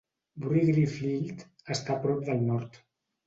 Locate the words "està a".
1.77-2.05